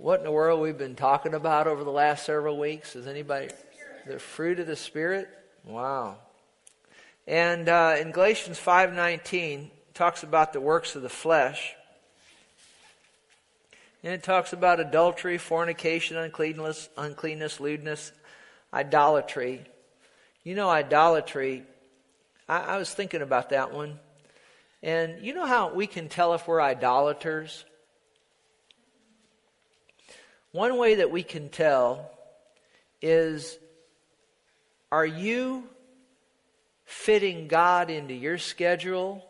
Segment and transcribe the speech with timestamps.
[0.00, 2.96] what in the world we've been talking about over the last several weeks?
[2.96, 3.48] Is anybody
[4.06, 5.28] the fruit of the spirit?
[5.62, 6.16] Wow.
[7.26, 11.74] And uh, in Galatians five nineteen talks about the works of the flesh.
[14.02, 18.10] And it talks about adultery, fornication, uncleanness, uncleanness, lewdness,
[18.72, 19.60] idolatry.
[20.44, 21.64] You know, idolatry.
[22.48, 23.98] I, I was thinking about that one.
[24.82, 27.66] And you know how we can tell if we're idolaters?
[30.52, 32.10] One way that we can tell
[33.00, 33.58] is
[34.90, 35.64] are you
[36.84, 39.24] fitting God into your schedule?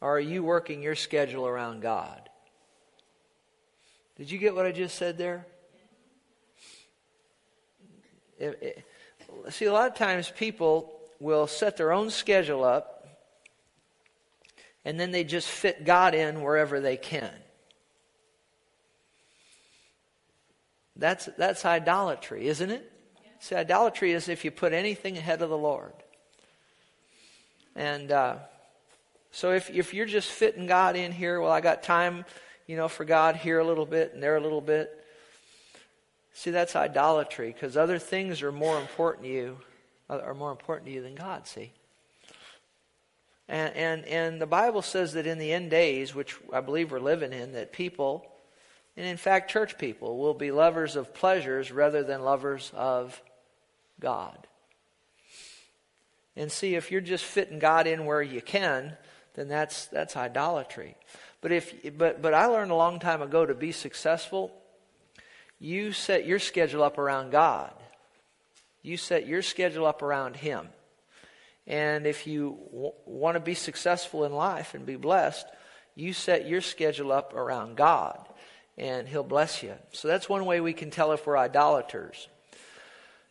[0.00, 2.28] Or are you working your schedule around God?
[4.16, 5.46] Did you get what I just said there?
[8.38, 8.84] It, it,
[9.52, 13.08] see, a lot of times people will set their own schedule up
[14.84, 17.32] and then they just fit God in wherever they can.
[20.96, 22.92] That's, that's idolatry, isn't it?
[23.40, 25.92] See, idolatry is if you put anything ahead of the Lord.
[27.74, 28.36] And uh,
[29.30, 32.24] so if, if you're just fitting God in here, well, I got time,
[32.66, 35.04] you know, for God here a little bit and there a little bit.
[36.32, 39.58] See, that's idolatry because other things are more important to you,
[40.08, 41.72] are more important to you than God, see?
[43.48, 46.98] And, and, and the Bible says that in the end days, which I believe we're
[46.98, 48.26] living in, that people,
[48.96, 53.20] and in fact, church people, will be lovers of pleasures rather than lovers of
[54.00, 54.46] God.
[56.36, 58.96] And see, if you're just fitting God in where you can,
[59.34, 60.96] then that's, that's idolatry.
[61.40, 64.50] But, if, but, but I learned a long time ago to be successful,
[65.58, 67.72] you set your schedule up around God.
[68.82, 70.68] You set your schedule up around Him.
[71.66, 75.46] And if you w- want to be successful in life and be blessed,
[75.94, 78.18] you set your schedule up around God,
[78.78, 79.74] and He'll bless you.
[79.92, 82.28] So that's one way we can tell if we're idolaters.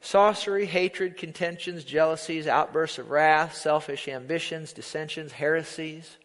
[0.01, 6.17] Sorcery, hatred, contentions, jealousies, outbursts of wrath, selfish ambitions, dissensions, heresies,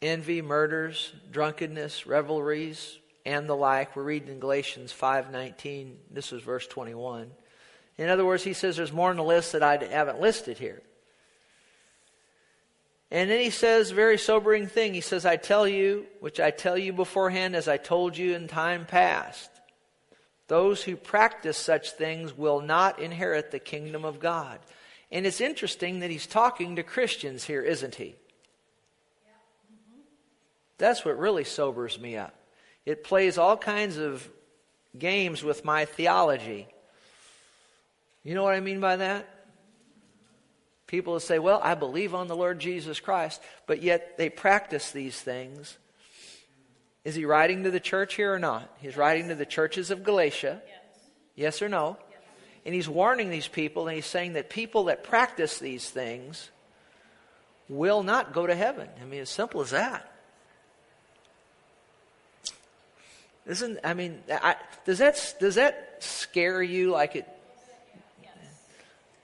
[0.00, 3.94] envy, murders, drunkenness, revelries, and the like.
[3.94, 5.98] We're reading in Galatians 5:19.
[6.10, 7.30] This is verse 21.
[7.98, 10.82] In other words, he says there's more in the list that I haven't listed here.
[13.12, 14.94] And then he says very sobering thing.
[14.94, 18.48] He says, I tell you, which I tell you beforehand as I told you in
[18.48, 19.50] time past,
[20.48, 24.60] those who practice such things will not inherit the kingdom of God.
[25.10, 28.16] And it's interesting that he's talking to Christians here, isn't he?
[30.78, 32.34] That's what really sobers me up.
[32.86, 34.26] It plays all kinds of
[34.98, 36.66] games with my theology.
[38.24, 39.28] You know what I mean by that?
[40.92, 44.90] People will say, Well, I believe on the Lord Jesus Christ, but yet they practice
[44.90, 45.78] these things.
[47.02, 48.70] Is he writing to the church here or not?
[48.78, 50.60] He's writing to the churches of Galatia.
[50.66, 50.76] Yes,
[51.34, 51.96] yes or no?
[52.10, 52.18] Yes.
[52.66, 56.50] And he's warning these people, and he's saying that people that practice these things
[57.70, 58.86] will not go to heaven.
[59.00, 60.12] I mean, as simple as that.
[63.46, 67.26] Isn't I mean, I, does that does that scare you like it,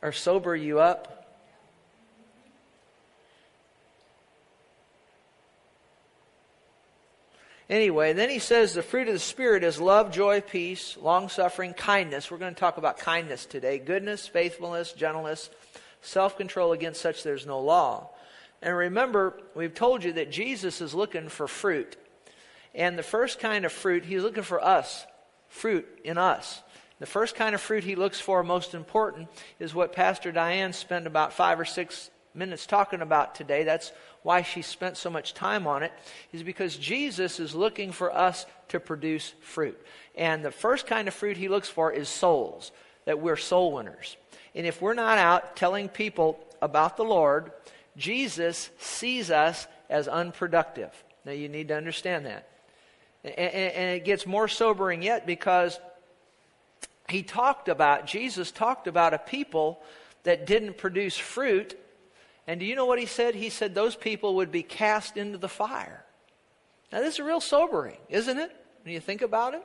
[0.00, 1.16] or sober you up?
[7.70, 11.74] Anyway, then he says the fruit of the Spirit is love, joy, peace, long suffering,
[11.74, 12.30] kindness.
[12.30, 15.50] We're going to talk about kindness today goodness, faithfulness, gentleness,
[16.00, 16.72] self control.
[16.72, 18.10] Against such there's no law.
[18.62, 21.96] And remember, we've told you that Jesus is looking for fruit.
[22.74, 25.06] And the first kind of fruit, he's looking for us,
[25.48, 26.62] fruit in us.
[27.00, 29.28] The first kind of fruit he looks for, most important,
[29.60, 33.62] is what Pastor Diane spent about five or six minutes talking about today.
[33.62, 33.92] That's
[34.22, 35.92] why she spent so much time on it,
[36.32, 39.80] is because Jesus is looking for us to produce fruit.
[40.14, 42.72] And the first kind of fruit he looks for is souls,
[43.04, 44.16] that we're soul winners.
[44.54, 47.52] And if we're not out telling people about the Lord,
[47.96, 50.90] Jesus sees us as unproductive.
[51.24, 52.48] Now, you need to understand that.
[53.24, 55.78] And, and, it gets more sobering yet because
[57.08, 59.82] he talked about, Jesus talked about a people
[60.22, 61.78] that didn't produce fruit.
[62.48, 63.34] And do you know what he said?
[63.34, 66.02] He said those people would be cast into the fire.
[66.90, 68.50] Now, this is real sobering, isn't it?
[68.82, 69.62] When you think about it.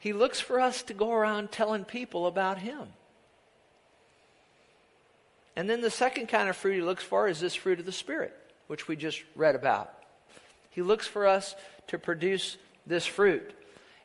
[0.00, 2.88] He looks for us to go around telling people about him.
[5.54, 7.92] And then the second kind of fruit he looks for is this fruit of the
[7.92, 8.34] Spirit,
[8.66, 9.94] which we just read about.
[10.70, 11.54] He looks for us
[11.86, 12.56] to produce
[12.88, 13.54] this fruit.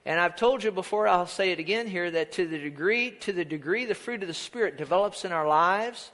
[0.05, 3.33] And I've told you before, I'll say it again here, that to the degree, to
[3.33, 6.11] the degree the fruit of the Spirit develops in our lives,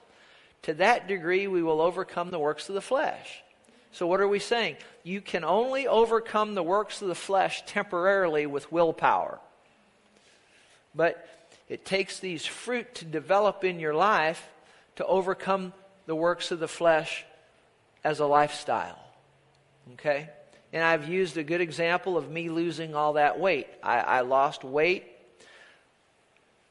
[0.64, 3.44] to that degree we will overcome the works of the flesh.
[3.92, 4.76] So, what are we saying?
[5.04, 9.40] You can only overcome the works of the flesh temporarily with willpower.
[10.94, 11.26] But
[11.70, 14.50] it takes these fruit to develop in your life
[14.98, 15.74] to overcome
[16.06, 17.26] the works of the flesh
[18.04, 19.00] as a lifestyle.
[19.94, 20.30] Okay?
[20.75, 23.68] And I've used a good example of me losing all that weight.
[23.81, 25.06] I, I lost weight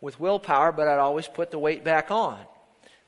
[0.02, 2.38] with willpower, but I'd always put the weight back on.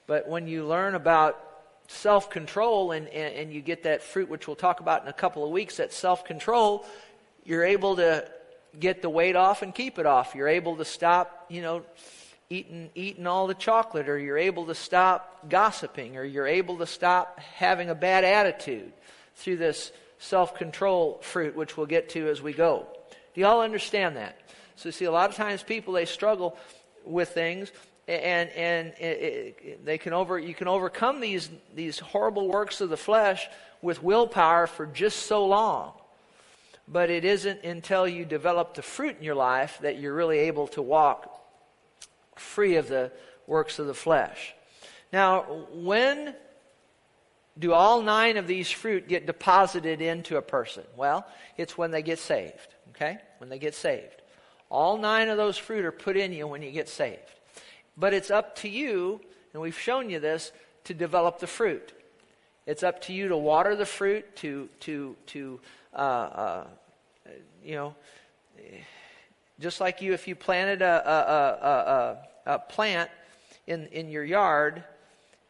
[0.07, 1.39] But when you learn about
[1.87, 5.13] self control and, and, and, you get that fruit, which we'll talk about in a
[5.13, 6.87] couple of weeks, that self control,
[7.45, 8.27] you're able to
[8.81, 10.35] get the weight off and keep it off.
[10.35, 11.85] You're able to stop, you know,
[12.49, 16.87] eating, eating all the chocolate, or you're able to stop gossiping, or you're able to
[16.87, 18.95] stop having a bad attitude
[19.35, 22.87] through this self control fruit, which we'll get to as we go.
[23.35, 24.41] Do y'all understand that?
[24.77, 26.57] So, see, a lot of times people, they struggle
[27.05, 27.71] with things
[28.09, 32.89] and and it, it, they can over you can overcome these these horrible works of
[32.89, 33.49] the flesh
[33.83, 35.93] with willpower for just so long
[36.89, 40.69] but it isn't until you develop the fruit in your life that you're really able
[40.69, 41.45] to walk
[42.37, 43.11] free of the
[43.47, 44.55] works of the flesh
[45.13, 46.35] now when
[47.59, 50.85] do all nine of these fruit get deposited into a person?
[50.97, 51.27] Well
[51.57, 53.19] it's when they get saved okay?
[53.39, 54.23] When they get saved.
[54.71, 57.21] All nine of those fruit are put in you when you get saved.
[57.97, 59.21] But it's up to you,
[59.53, 60.53] and we've shown you this,
[60.85, 61.93] to develop the fruit.
[62.67, 65.61] It's up to you to water the fruit, to, to, to
[65.95, 66.67] uh, uh,
[67.65, 67.95] you know,
[69.61, 71.11] just like you, if you planted a,
[72.47, 73.11] a, a, a, plant
[73.67, 74.85] in, in your yard,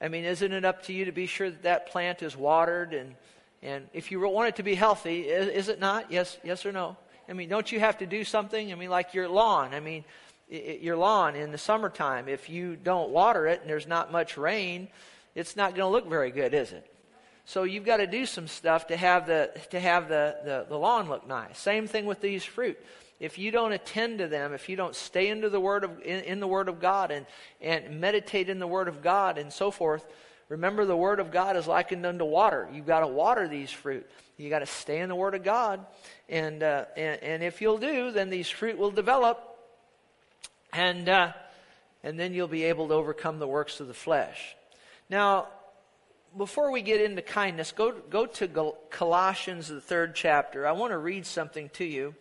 [0.00, 2.93] I mean, isn't it up to you to be sure that that plant is watered
[2.93, 3.14] and,
[3.62, 6.12] and if you want it to be healthy, is, is it not?
[6.12, 6.96] Yes, yes or no?
[7.28, 8.72] I mean, don't you have to do something?
[8.72, 9.75] I mean, like your lawn.
[9.75, 10.04] I mean,
[10.48, 12.28] your lawn in the summertime.
[12.28, 14.88] If you don't water it and there's not much rain,
[15.34, 16.90] it's not going to look very good, is it?
[17.44, 20.76] So you've got to do some stuff to have the to have the, the, the
[20.76, 21.58] lawn look nice.
[21.58, 22.78] Same thing with these fruit.
[23.18, 26.24] If you don't attend to them, if you don't stay into the word of in,
[26.24, 27.26] in the word of God and
[27.60, 30.04] and meditate in the word of God and so forth,
[30.48, 32.68] remember the word of God is likened unto water.
[32.72, 34.08] You've got to water these fruit.
[34.36, 35.84] You got to stay in the word of God,
[36.28, 39.56] and, uh, and and if you'll do, then these fruit will develop
[40.76, 41.32] and, uh,
[42.02, 44.56] and then you'll be able to overcome the works of the flesh.
[45.08, 45.48] Now,
[46.36, 50.66] before we get into kindness, go, go to Colossians, the third chapter.
[50.66, 52.14] I want to read something to you.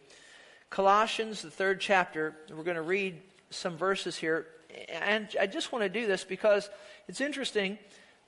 [0.69, 4.47] Colossians, the third chapter, we're going to read some verses here.
[4.89, 6.69] And I just want to do this because
[7.07, 7.77] it's interesting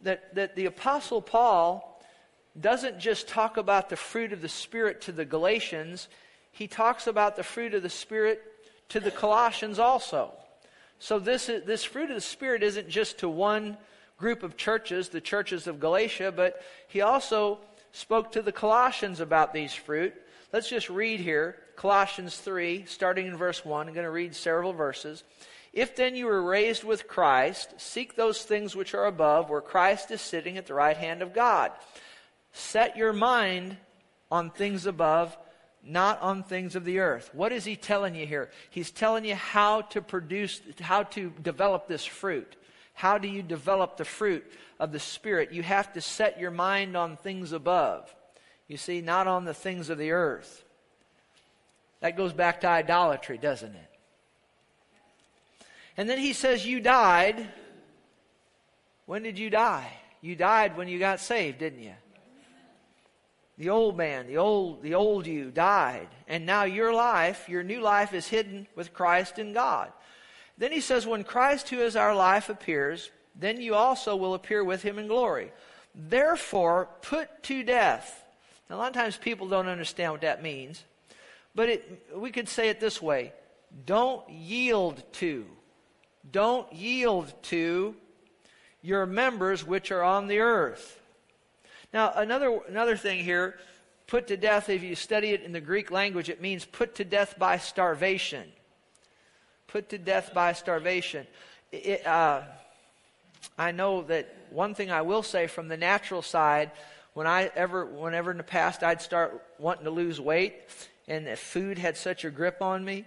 [0.01, 2.01] that, that the Apostle Paul
[2.59, 6.07] doesn't just talk about the fruit of the Spirit to the Galatians,
[6.51, 8.41] he talks about the fruit of the Spirit
[8.89, 10.31] to the Colossians also.
[10.99, 13.77] So this, is, this fruit of the Spirit isn't just to one
[14.17, 17.59] group of churches, the churches of Galatia, but he also
[17.91, 20.15] spoke to the Colossians about these fruit.
[20.53, 23.87] Let's just read here Colossians 3, starting in verse 1.
[23.87, 25.23] I'm going to read several verses.
[25.73, 30.09] If then you were raised with Christ, seek those things which are above, where Christ
[30.11, 31.71] is sitting at the right hand of God.
[32.53, 33.77] Set your mind
[34.31, 35.37] on things above
[35.87, 37.29] not on things of the earth.
[37.33, 38.49] What is he telling you here?
[38.69, 42.55] He's telling you how to produce, how to develop this fruit.
[42.93, 44.45] How do you develop the fruit
[44.79, 45.53] of the Spirit?
[45.53, 48.13] You have to set your mind on things above.
[48.67, 50.63] You see, not on the things of the earth.
[52.01, 53.89] That goes back to idolatry, doesn't it?
[55.95, 57.47] And then he says, You died.
[59.05, 59.91] When did you die?
[60.21, 61.93] You died when you got saved, didn't you?
[63.57, 66.09] The old man, the old, the old you died.
[66.27, 69.91] And now your life, your new life is hidden with Christ in God.
[70.57, 74.63] Then he says, when Christ, who is our life, appears, then you also will appear
[74.63, 75.51] with him in glory.
[75.95, 78.23] Therefore, put to death.
[78.69, 80.83] Now, a lot of times people don't understand what that means,
[81.55, 83.33] but it, we could say it this way
[83.85, 85.45] don't yield to.
[86.29, 87.95] Don't yield to
[88.81, 90.99] your members which are on the earth.
[91.93, 93.57] Now, another, another thing here,
[94.07, 97.05] put to death, if you study it in the Greek language, it means put to
[97.05, 98.51] death by starvation.
[99.67, 101.27] Put to death by starvation.
[101.71, 102.41] It, uh,
[103.57, 106.71] I know that one thing I will say from the natural side,
[107.17, 110.53] when I ever, whenever in the past I'd start wanting to lose weight,
[111.07, 113.05] and food had such a grip on me,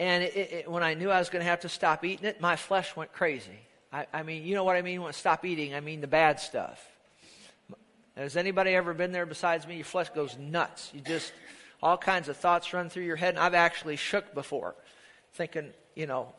[0.00, 2.40] and it, it, when I knew I was going to have to stop eating it,
[2.40, 3.60] my flesh went crazy.
[3.92, 5.76] I, I mean, you know what I mean when I stop eating?
[5.76, 6.84] I mean the bad stuff.
[8.16, 9.76] Has anybody ever been there besides me?
[9.76, 10.90] Your flesh goes nuts.
[10.92, 11.32] You just,
[11.80, 13.36] all kinds of thoughts run through your head.
[13.36, 14.74] And I've actually shook before,
[15.34, 16.32] thinking, you know,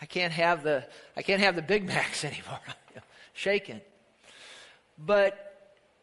[0.00, 0.84] I can't have the
[1.16, 2.60] I can't have the Big Macs anymore.
[3.32, 3.80] Shaken.
[4.98, 5.44] But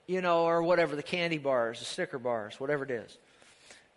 [0.08, 3.18] you know, or whatever the candy bars, the Snicker bars, whatever it is.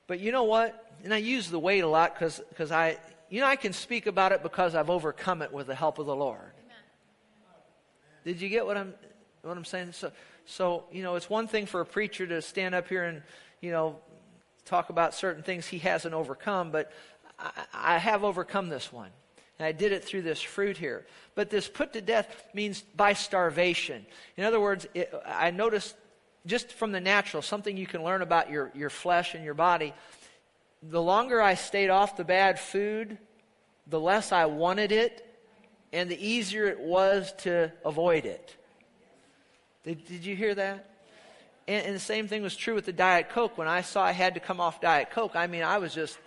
[0.07, 0.95] But you know what?
[1.03, 2.99] And I use the weight a lot because because I,
[3.31, 6.07] you know, I can speak about it because I've overcome it with the help of
[6.07, 6.39] the Lord.
[6.39, 6.77] Amen.
[8.25, 8.95] Did you get what I'm
[9.43, 9.93] what I'm saying?
[9.93, 10.13] So,
[10.45, 13.23] so you know, it's one thing for a preacher to stand up here and
[13.61, 13.99] you know
[14.65, 16.93] talk about certain things he hasn't overcome, but
[17.39, 19.11] I, I have overcome this one.
[19.59, 21.07] And I did it through this fruit here.
[21.35, 24.05] But this put to death means by starvation.
[24.37, 25.95] In other words, it, I noticed
[26.47, 29.95] just from the natural, something you can learn about your, your flesh and your body.
[30.83, 33.17] The longer I stayed off the bad food,
[33.87, 35.27] the less I wanted it,
[35.93, 38.55] and the easier it was to avoid it.
[39.85, 40.91] Did, did you hear that?
[41.67, 43.57] And, and the same thing was true with the Diet Coke.
[43.57, 46.19] When I saw I had to come off Diet Coke, I mean, I was just,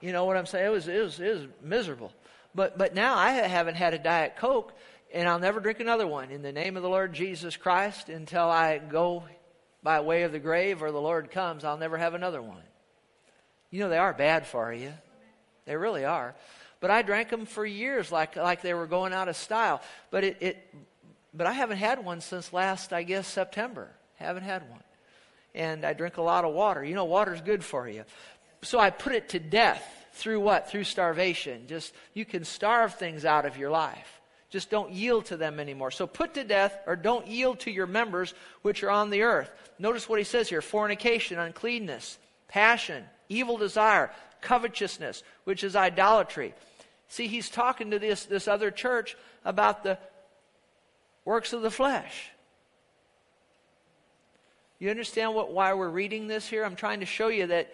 [0.00, 0.66] you know what I'm saying?
[0.66, 2.12] It was, it was, it was miserable.
[2.56, 4.72] But, but now I haven't had a Diet Coke,
[5.12, 8.48] and I'll never drink another one in the name of the Lord Jesus Christ until
[8.48, 9.24] I go
[9.82, 11.64] by way of the grave or the Lord comes.
[11.64, 12.62] I'll never have another one.
[13.70, 14.90] You know, they are bad for you.
[15.66, 16.34] They really are.
[16.80, 19.82] But I drank them for years like, like they were going out of style.
[20.10, 20.74] But, it, it,
[21.34, 23.90] but I haven't had one since last, I guess, September.
[24.14, 24.82] Haven't had one.
[25.54, 26.82] And I drink a lot of water.
[26.82, 28.04] You know, water's good for you.
[28.62, 30.70] So I put it to death through what?
[30.70, 31.66] Through starvation.
[31.68, 34.20] Just, you can starve things out of your life.
[34.50, 35.90] Just don't yield to them anymore.
[35.90, 38.32] So put to death or don't yield to your members
[38.62, 39.50] which are on the earth.
[39.78, 42.18] Notice what he says here fornication, uncleanness,
[42.48, 46.54] passion, evil desire, covetousness, which is idolatry.
[47.08, 49.98] See, he's talking to this, this other church about the
[51.24, 52.30] works of the flesh.
[54.78, 56.64] You understand what, why we're reading this here?
[56.64, 57.72] I'm trying to show you that,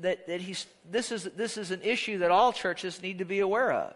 [0.00, 3.40] that, that he's, this, is, this is an issue that all churches need to be
[3.40, 3.94] aware of.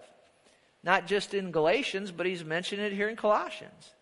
[0.82, 3.92] Not just in Galatians, but he's mentioned it here in Colossians.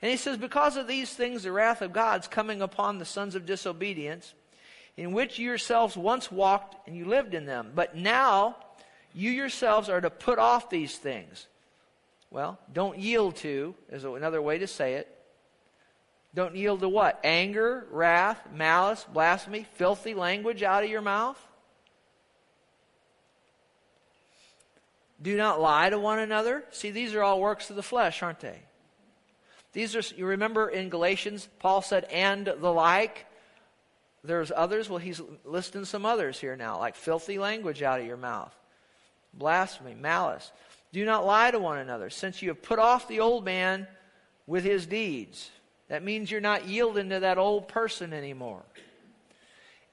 [0.00, 3.34] And he says, Because of these things, the wrath of God's coming upon the sons
[3.34, 4.34] of disobedience,
[4.96, 7.72] in which you yourselves once walked and you lived in them.
[7.74, 8.56] But now
[9.14, 11.46] you yourselves are to put off these things.
[12.30, 15.11] Well, don't yield to, is another way to say it.
[16.34, 17.20] Don't yield to what?
[17.24, 21.38] Anger, wrath, malice, blasphemy, filthy language out of your mouth?
[25.20, 26.64] Do not lie to one another.
[26.70, 28.58] See, these are all works of the flesh, aren't they?
[29.72, 33.26] These are, you remember in Galatians, Paul said, and the like.
[34.24, 34.88] There's others.
[34.88, 38.54] Well, he's listing some others here now, like filthy language out of your mouth,
[39.34, 40.50] blasphemy, malice.
[40.92, 43.86] Do not lie to one another, since you have put off the old man
[44.46, 45.50] with his deeds.
[45.92, 48.62] That means you're not yielding to that old person anymore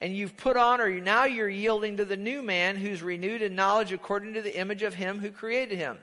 [0.00, 3.54] and you've put on, or now you're yielding to the new man who's renewed in
[3.54, 5.98] knowledge according to the image of him who created him.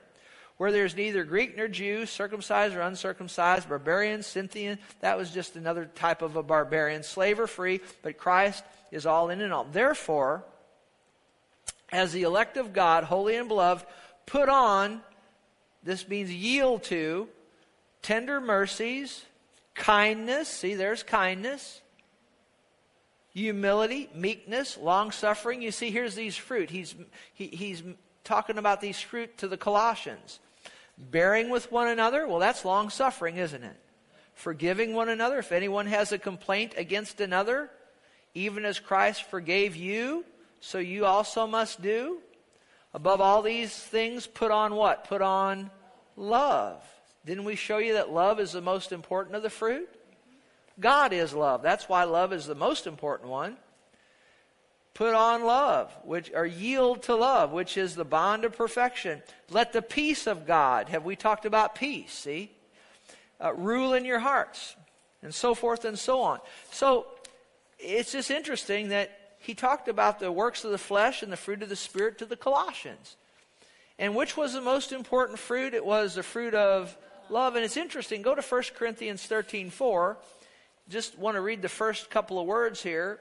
[0.56, 5.86] Where there's neither Greek nor Jew, circumcised or uncircumcised, barbarian, Scythian, that was just another
[5.86, 9.64] type of a barbarian, slave or free, but Christ is all in and all.
[9.64, 10.44] Therefore,
[11.90, 13.84] as the elect of God, holy and beloved,
[14.26, 15.00] put on,
[15.82, 17.28] this means yield to,
[18.02, 19.24] tender mercies,
[19.78, 21.80] kindness, see, there's kindness
[23.38, 25.62] humility, meekness, long suffering.
[25.62, 26.70] You see, here's these fruit.
[26.70, 26.94] He's,
[27.34, 27.82] he, he's
[28.24, 30.40] talking about these fruit to the Colossians.
[30.98, 33.76] Bearing with one another, well, that's long suffering, isn't it?
[34.34, 35.38] Forgiving one another.
[35.38, 37.70] If anyone has a complaint against another,
[38.34, 40.24] even as Christ forgave you,
[40.60, 42.18] so you also must do.
[42.92, 45.04] Above all these things, put on what?
[45.04, 45.70] Put on
[46.16, 46.82] love.
[47.24, 49.88] Didn't we show you that love is the most important of the fruit?
[50.80, 51.62] God is love.
[51.62, 53.56] That's why love is the most important one.
[54.94, 59.22] Put on love, which or yield to love, which is the bond of perfection.
[59.50, 60.88] Let the peace of God.
[60.88, 62.12] Have we talked about peace?
[62.12, 62.50] See,
[63.40, 64.74] uh, rule in your hearts,
[65.22, 66.40] and so forth and so on.
[66.72, 67.06] So
[67.78, 71.62] it's just interesting that he talked about the works of the flesh and the fruit
[71.62, 73.16] of the spirit to the Colossians.
[74.00, 75.74] And which was the most important fruit?
[75.74, 76.96] It was the fruit of
[77.30, 77.56] love.
[77.56, 78.22] And it's interesting.
[78.22, 80.18] Go to 1 Corinthians 13 4
[80.88, 83.20] just want to read the first couple of words here.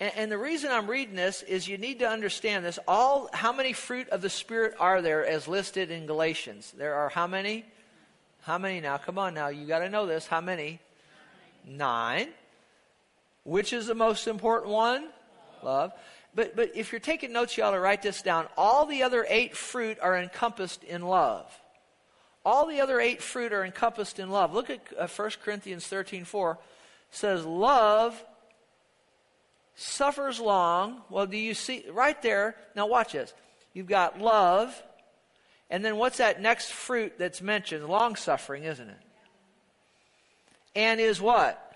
[0.00, 2.78] And, and, the reason I'm reading this is you need to understand this.
[2.88, 6.72] All how many fruit of the Spirit are there as listed in Galatians?
[6.76, 7.64] There are how many?
[8.42, 8.96] How many now?
[8.96, 10.26] Come on now, you got to know this.
[10.26, 10.80] How many?
[11.66, 12.28] Nine.
[13.44, 15.08] Which is the most important one?
[15.62, 15.92] Love.
[16.34, 18.48] But but if you're taking notes, you ought to write this down.
[18.56, 21.59] All the other eight fruit are encompassed in love.
[22.44, 24.54] All the other eight fruit are encompassed in love.
[24.54, 26.58] Look at uh, 1 Corinthians 13 4.
[27.10, 28.22] says, Love
[29.74, 31.02] suffers long.
[31.10, 32.56] Well, do you see right there?
[32.74, 33.32] Now, watch this.
[33.72, 34.82] you've got love,
[35.70, 37.86] and then what's that next fruit that's mentioned?
[37.86, 38.98] Long suffering, isn't it?
[40.74, 41.66] And is what?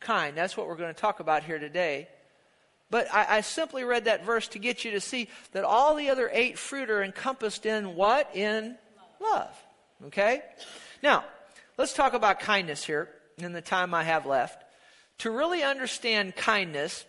[0.00, 0.36] Kind.
[0.36, 2.08] That's what we're going to talk about here today.
[2.90, 6.10] But I, I, simply read that verse to get you to see that all the
[6.10, 8.30] other eight fruit are encompassed in what?
[8.36, 8.76] In
[9.20, 9.63] love.
[10.06, 10.42] Okay?
[11.02, 11.24] Now,
[11.78, 13.08] let's talk about kindness here
[13.38, 14.62] in the time I have left.
[15.18, 17.04] To really understand kindness,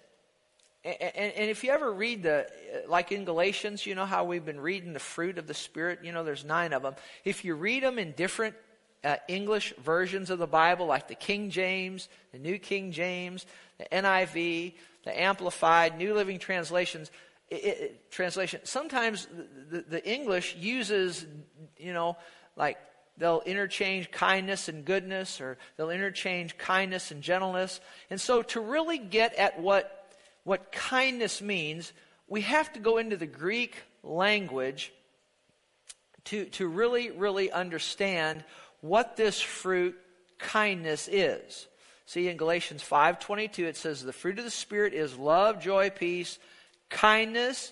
[0.84, 2.48] and, if you ever read the,
[2.88, 6.00] like in Galatians, you know how we've been reading the fruit of the Spirit?
[6.04, 6.96] You know, there's nine of them.
[7.24, 8.56] If you read them in different
[9.04, 13.48] uh, English versions of the Bible, like the King James, the New King James,
[13.80, 14.74] the NIV,
[15.04, 17.10] the Amplified, New Living Translations,
[17.50, 18.60] it, it, translation.
[18.64, 21.26] Sometimes the, the, the English uses,
[21.78, 22.18] you know,
[22.56, 22.78] like
[23.18, 27.80] they'll interchange kindness and goodness, or they'll interchange kindness and gentleness.
[28.10, 29.92] And so, to really get at what
[30.44, 31.92] what kindness means,
[32.28, 34.94] we have to go into the Greek language
[36.26, 38.44] to to really, really understand
[38.82, 39.96] what this fruit
[40.38, 41.68] kindness is.
[42.06, 46.38] See in Galatians 5:22 it says the fruit of the spirit is love, joy, peace,
[46.90, 47.72] kindness,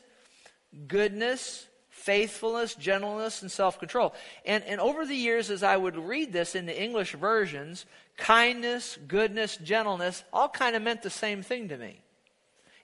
[0.87, 1.67] goodness,
[2.03, 4.13] faithfulness, gentleness, and self-control.
[4.45, 7.85] And and over the years as I would read this in the English versions,
[8.17, 12.01] kindness, goodness, gentleness all kind of meant the same thing to me.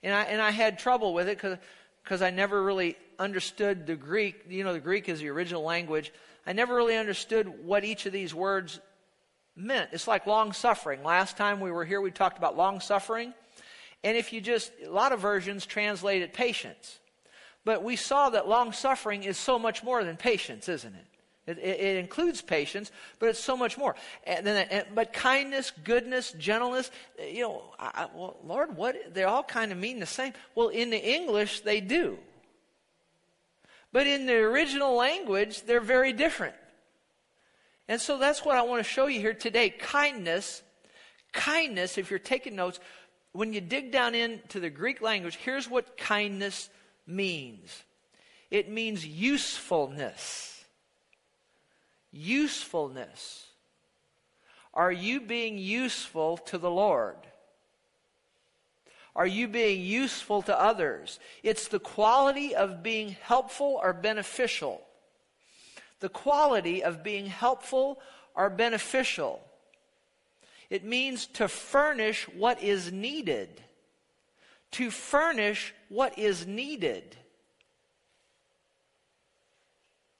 [0.01, 1.41] And I and I had trouble with it
[2.03, 4.45] because I never really understood the Greek.
[4.47, 6.13] You know, the Greek is the original language.
[6.47, 8.79] I never really understood what each of these words
[9.55, 9.89] meant.
[9.91, 11.03] It's like long suffering.
[11.03, 13.33] Last time we were here, we talked about long suffering.
[14.01, 16.99] And if you just, a lot of versions translate it patience.
[17.65, 21.05] But we saw that long suffering is so much more than patience, isn't it?
[21.49, 23.95] It, it, it includes patience, but it's so much more.
[24.25, 29.13] And then, and, but kindness, goodness, gentleness, eh, you know, I, well, Lord, what?
[29.13, 30.33] They all kind of mean the same.
[30.53, 32.19] Well, in the English, they do.
[33.91, 36.55] But in the original language, they're very different.
[37.87, 39.71] And so that's what I want to show you here today.
[39.71, 40.61] Kindness,
[41.33, 42.79] kindness, if you're taking notes,
[43.31, 46.69] when you dig down into the Greek language, here's what kindness
[47.10, 47.84] means
[48.52, 50.63] it means usefulness.
[52.12, 53.45] Usefulness.
[54.74, 57.17] Are you being useful to the Lord?
[59.15, 61.19] Are you being useful to others?
[61.43, 64.82] It's the quality of being helpful or beneficial
[66.00, 68.00] the quality of being helpful
[68.36, 69.41] or beneficial.
[70.69, 73.62] It means to furnish what is needed.
[74.71, 77.17] To furnish what is needed.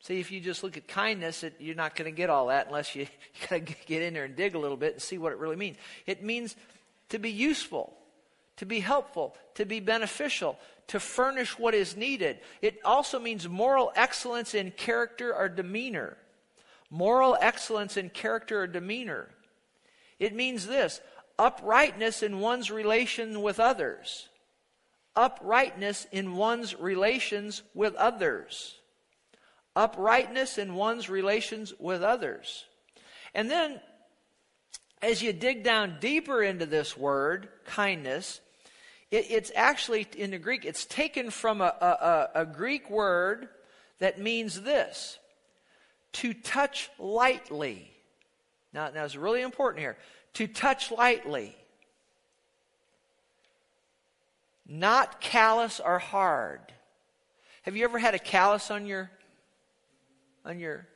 [0.02, 2.68] See, if you just look at kindness, it, you're not going to get all that
[2.68, 3.02] unless you,
[3.42, 5.38] you got to get in there and dig a little bit and see what it
[5.38, 5.78] really means.
[6.08, 6.56] It means
[7.10, 7.94] to be useful,
[8.58, 10.58] to be helpful, to be beneficial,
[10.88, 12.40] to furnish what is needed.
[12.62, 16.18] It also means moral excellence in character or demeanor.
[16.90, 19.30] Moral excellence in character or demeanor.
[20.18, 21.02] It means this
[21.38, 24.29] uprightness in one's relation with others.
[25.20, 28.76] Uprightness in one's relations with others.
[29.76, 32.64] Uprightness in one's relations with others.
[33.34, 33.82] And then,
[35.02, 38.40] as you dig down deeper into this word, kindness,
[39.12, 43.50] it, it's actually, in the Greek, it's taken from a, a, a Greek word
[44.00, 45.20] that means this
[46.14, 47.92] to touch lightly.
[48.72, 49.98] Now, now it's really important here.
[50.36, 51.58] To touch lightly.
[54.72, 56.62] Not callous or hard.
[57.64, 59.10] Have you ever had a callus on your
[60.46, 60.88] on your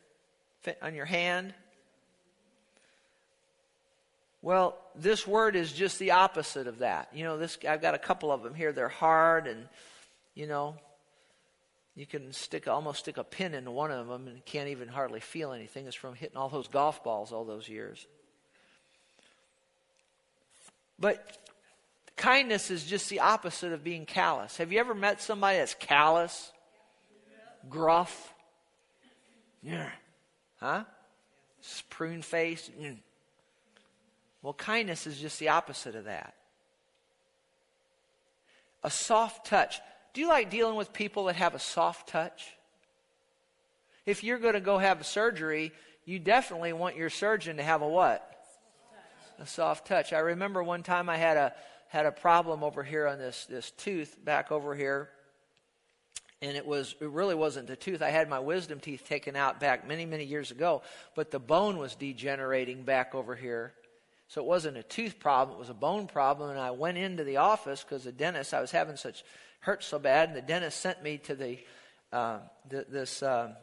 [0.80, 1.56] on your hand?
[4.44, 7.10] Well, this word is just the opposite of that.
[7.16, 8.72] You know, this I've got a couple of them here.
[8.72, 9.68] They're hard, and
[10.36, 10.76] you know,
[11.96, 15.20] you can stick almost stick a pin into one of them and can't even hardly
[15.20, 15.88] feel anything.
[15.88, 18.06] It's from hitting all those golf balls all those years.
[21.00, 21.43] But
[22.16, 24.58] kindness is just the opposite of being callous.
[24.58, 26.52] Have you ever met somebody that's callous,
[27.70, 28.34] gruff?
[29.62, 29.90] Yeah,
[30.60, 30.84] huh?
[31.90, 32.70] Prune face.
[32.80, 32.98] Mm.
[34.42, 36.34] Well, kindness is just the opposite of that.
[38.84, 39.80] A soft touch.
[40.14, 42.58] Do you like dealing with people that have a soft touch?
[44.06, 45.72] If you're going to go have surgery,
[46.06, 48.30] you definitely want your surgeon to have a what?
[49.40, 50.12] A soft touch.
[50.12, 51.54] I remember one time I had a
[51.94, 55.10] had a problem over here on this this tooth back over here
[56.42, 58.02] and it was it really wasn't the tooth.
[58.02, 60.82] I had my wisdom teeth taken out back many many years ago,
[61.16, 63.74] but the bone was degenerating back over here.
[64.28, 66.50] So it wasn't a tooth problem, it was a bone problem.
[66.50, 69.24] And I went into the office because the dentist, I was having such
[69.60, 71.60] hurt so bad, and the dentist sent me to the
[72.12, 72.40] uh,
[72.72, 73.54] th- this uh,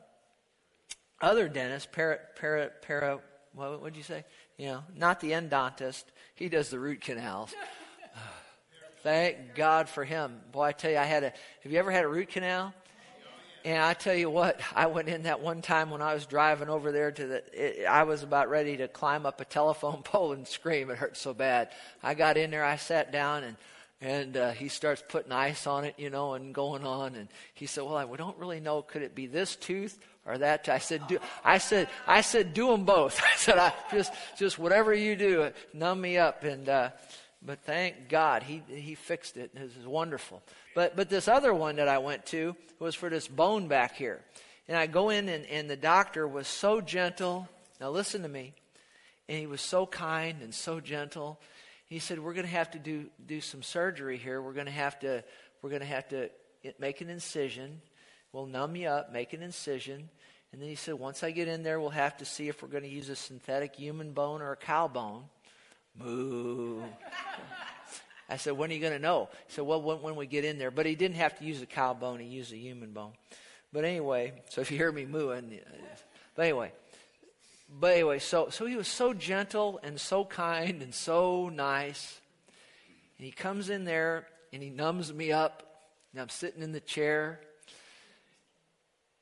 [1.21, 3.19] other dentist, para, para, para,
[3.55, 4.25] what would you say?
[4.57, 6.05] You know, not the endodontist.
[6.37, 7.53] He does the root canals.
[9.03, 10.41] Thank God for him.
[10.53, 11.33] Boy, I tell you, I had a.
[11.63, 12.75] Have you ever had a root canal?
[13.65, 16.69] And I tell you what, I went in that one time when I was driving
[16.69, 17.43] over there to the.
[17.53, 20.91] It, I was about ready to climb up a telephone pole and scream.
[20.91, 21.71] It hurt so bad.
[22.03, 22.65] I got in there.
[22.65, 23.57] I sat down and
[24.03, 27.17] and uh, he starts putting ice on it, you know, and going on.
[27.17, 28.83] And he said, "Well, I, we don't really know.
[28.83, 32.69] Could it be this tooth or that?" I said, do, "I said, I said, do
[32.69, 36.91] them both." I said, "I just, just whatever you do, numb me up." And uh,
[37.43, 39.55] but thank God he he fixed it.
[39.55, 40.43] This is wonderful.
[40.75, 44.21] But but this other one that I went to was for this bone back here,
[44.69, 47.49] and I go in and, and the doctor was so gentle.
[47.81, 48.53] Now listen to me,
[49.29, 51.41] and he was so kind and so gentle
[51.91, 54.41] he said, "We're going to have to do do some surgery here.
[54.41, 55.25] We're going to have to
[55.61, 56.31] we're going to have to
[56.79, 57.83] make an incision.
[58.33, 60.09] We'll numb you up, make an incision."
[60.53, 62.69] And then he said, "Once I get in there, we'll have to see if we're
[62.69, 65.25] going to use a synthetic human bone or a cow bone."
[65.99, 66.83] Moo.
[68.29, 70.45] I said, "When are you going to know?" He said, "Well, when, when we get
[70.45, 72.93] in there." But he didn't have to use a cow bone; he used a human
[72.93, 73.13] bone.
[73.73, 75.71] But anyway, so if you hear me mooing, uh,
[76.35, 76.73] but anyway,
[77.79, 82.21] but anyway, so, so he was so gentle and so kind and so nice.
[83.19, 85.63] And he comes in there and he numbs me up.
[86.13, 87.41] And I'm sitting in the chair.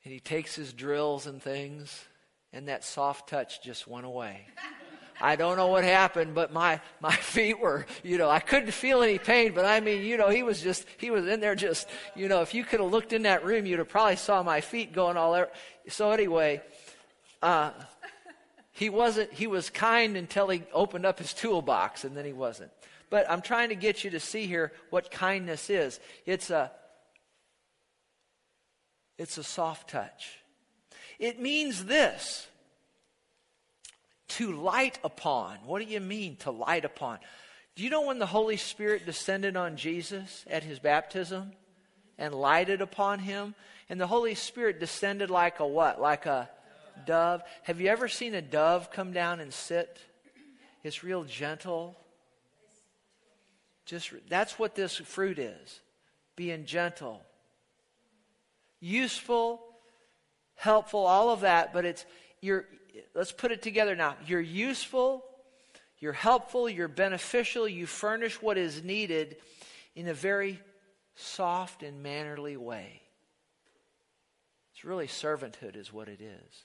[0.03, 2.05] And he takes his drills and things.
[2.51, 4.47] And that soft touch just went away.
[5.21, 9.01] I don't know what happened, but my, my feet were, you know, I couldn't feel
[9.01, 11.87] any pain, but I mean, you know, he was just, he was in there just,
[12.15, 14.61] you know, if you could have looked in that room, you'd have probably saw my
[14.61, 15.49] feet going all there.
[15.87, 16.61] So anyway,
[17.41, 17.71] uh,
[18.71, 22.71] he wasn't, he was kind until he opened up his toolbox and then he wasn't.
[23.09, 25.99] But I'm trying to get you to see here what kindness is.
[26.25, 26.71] It's a,
[29.17, 30.39] it's a soft touch.
[31.17, 32.47] It means this
[34.29, 35.57] to light upon.
[35.65, 37.19] What do you mean to light upon?
[37.75, 41.51] Do you know when the Holy Spirit descended on Jesus at his baptism
[42.17, 43.55] and lighted upon him?
[43.89, 45.99] And the Holy Spirit descended like a what?
[45.99, 46.49] Like a
[47.05, 47.41] dove.
[47.63, 49.99] Have you ever seen a dove come down and sit?
[50.83, 51.97] It's real gentle.
[53.85, 55.79] Just that's what this fruit is.
[56.35, 57.21] Being gentle.
[58.79, 59.61] Useful,
[60.55, 62.05] helpful, all of that, but it's
[62.41, 62.65] you're
[63.13, 64.15] let's put it together now.
[64.25, 65.23] You're useful,
[65.99, 69.37] you're helpful, you're beneficial, you furnish what is needed
[69.95, 70.59] in a very
[71.15, 73.01] soft and mannerly way.
[74.73, 76.63] It's really servanthood, is what it is.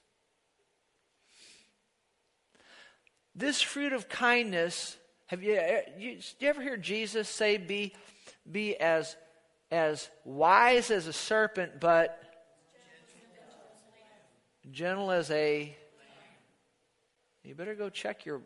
[3.35, 7.93] This fruit of kindness, have you, uh, you, you ever hear Jesus say, be,
[8.51, 9.17] be as,
[9.73, 12.21] as wise as a serpent, but
[14.71, 15.77] gentle as a.
[17.55, 18.41] You better go check your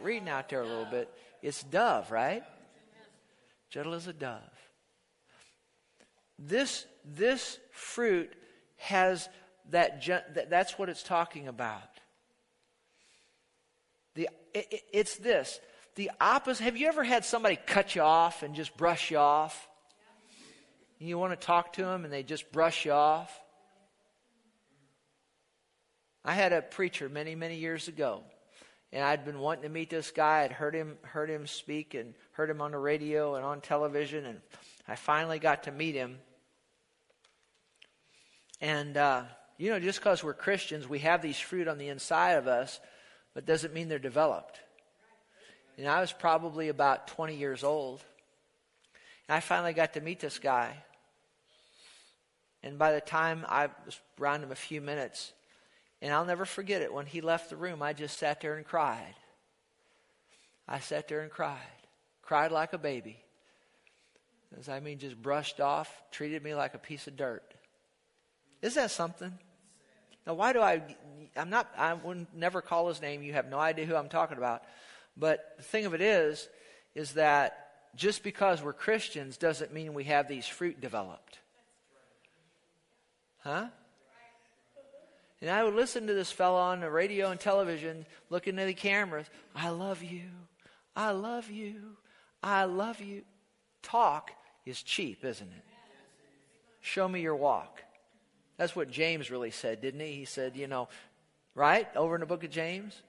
[0.00, 1.12] reading out there a little bit.
[1.42, 2.44] It's dove, right?
[3.68, 4.38] Gentle as a dove.
[6.38, 8.32] This, this fruit
[8.76, 9.28] has
[9.70, 11.82] that, that's what it's talking about.
[14.14, 15.58] The, it, it's this.
[15.96, 16.62] The opposite.
[16.62, 19.66] Have you ever had somebody cut you off and just brush you off?
[21.00, 23.36] You want to talk to them and they just brush you off?
[26.24, 28.22] I had a preacher many, many years ago,
[28.94, 30.44] and I'd been wanting to meet this guy.
[30.44, 34.24] I'd heard him, heard him speak and heard him on the radio and on television,
[34.24, 34.40] and
[34.88, 36.18] I finally got to meet him.
[38.62, 39.24] And, uh,
[39.58, 42.80] you know, just because we're Christians, we have these fruit on the inside of us
[43.34, 44.60] but doesn't mean they're developed.
[45.76, 48.00] And I was probably about 20 years old.
[49.28, 50.76] And I finally got to meet this guy.
[52.62, 55.32] And by the time I was around him a few minutes,
[56.04, 58.66] and I'll never forget it, when he left the room, I just sat there and
[58.66, 59.14] cried.
[60.68, 61.56] I sat there and cried.
[62.20, 63.16] Cried like a baby.
[64.58, 67.54] As I mean, just brushed off, treated me like a piece of dirt.
[68.60, 69.32] Is that something?
[70.26, 70.82] Now, why do I?
[71.38, 71.72] I'm not.
[71.74, 73.22] I would never call his name.
[73.22, 74.62] You have no idea who I'm talking about.
[75.16, 76.50] But the thing of it is,
[76.94, 81.38] is that just because we're Christians doesn't mean we have these fruit developed.
[83.38, 83.68] Huh?
[85.44, 88.72] And I would listen to this fellow on the radio and television, looking at the
[88.72, 89.26] cameras.
[89.54, 90.22] I love you.
[90.96, 91.98] I love you.
[92.42, 93.24] I love you.
[93.82, 94.30] Talk
[94.64, 95.64] is cheap, isn't it?
[96.80, 97.82] Show me your walk.
[98.56, 100.12] That's what James really said, didn't he?
[100.12, 100.88] He said, you know,
[101.54, 101.94] right?
[101.94, 103.02] Over in the book of James.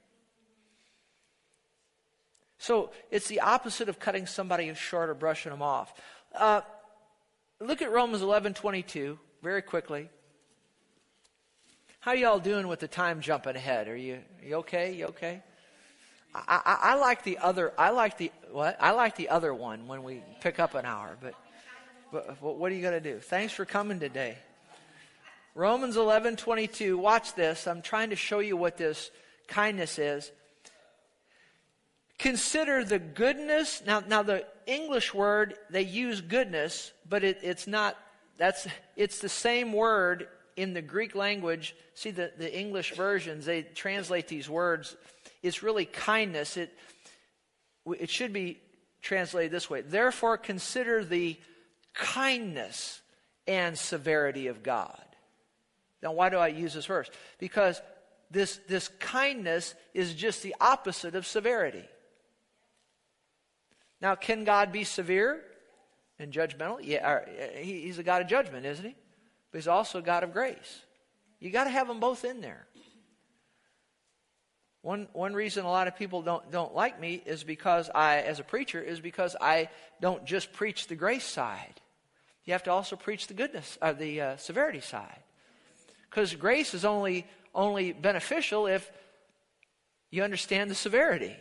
[2.58, 5.94] So it's the opposite of cutting somebody short or brushing them off.
[6.38, 6.60] Uh,
[7.62, 10.10] look at Romans 11 22 very quickly.
[12.06, 13.88] How y'all doing with the time jumping ahead?
[13.88, 14.94] Are you, are you okay?
[14.94, 15.42] You okay?
[16.36, 17.74] I, I, I like the other.
[17.80, 18.78] I like the what?
[18.80, 21.18] I like the other one when we pick up an hour.
[21.20, 21.34] But,
[22.12, 23.18] but what are you going to do?
[23.18, 24.38] Thanks for coming today.
[25.56, 26.96] Romans eleven twenty two.
[26.96, 27.66] Watch this.
[27.66, 29.10] I'm trying to show you what this
[29.48, 30.32] kindness is.
[32.20, 33.82] Consider the goodness.
[33.84, 37.98] Now, now the English word they use goodness, but it, it's not.
[38.38, 41.76] That's it's the same word in the Greek language.
[41.94, 44.96] See the, the English versions they translate these words.
[45.44, 46.58] It's really kindness.
[46.58, 46.74] It
[47.86, 48.60] it should be
[49.02, 49.82] translated this way.
[49.82, 51.38] Therefore, consider the
[51.94, 53.02] kindness
[53.48, 55.04] and severity of God.
[56.02, 57.10] Now, why do I use this verse?
[57.40, 57.82] Because
[58.32, 61.86] this, this kindness is just the opposite of severity.
[64.02, 65.42] Now, can God be severe
[66.20, 66.80] and judgmental?
[66.82, 67.22] Yeah,
[67.60, 68.96] he's a God of judgment, isn't he?
[69.56, 70.82] But he's also God of grace.
[71.40, 72.68] You got to have them both in there.
[74.82, 78.42] One, one reason a lot of people don't, don't like me is because I, as
[78.42, 79.70] a preacher, is because I
[80.02, 81.80] don't just preach the grace side.
[82.44, 85.24] You have to also preach the goodness, uh, the uh, severity side.
[86.10, 88.92] Because grace is only, only beneficial if
[90.12, 91.34] you understand the severity.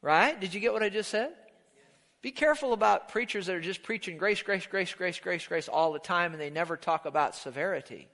[0.00, 0.40] Right?
[0.40, 1.30] Did you get what I just said?
[2.22, 5.92] Be careful about preachers that are just preaching grace, grace, grace, grace, grace, grace all
[5.92, 8.06] the time and they never talk about severity.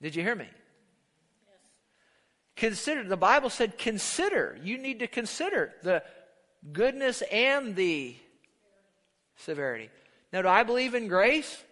[0.00, 0.46] Did you hear me?
[0.46, 1.70] Yes.
[2.56, 4.58] Consider, the Bible said, consider.
[4.62, 6.02] You need to consider the
[6.72, 8.16] goodness and the
[9.36, 9.90] severity.
[10.32, 11.62] Now, do I believe in grace?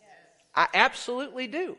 [0.00, 0.68] Yes.
[0.72, 1.76] I absolutely do.